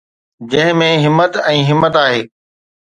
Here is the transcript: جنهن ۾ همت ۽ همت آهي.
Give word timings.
جنهن 0.53 0.73
۾ 0.85 0.89
همت 1.05 1.33
۽ 1.53 1.57
همت 1.71 1.93
آهي. 2.05 2.21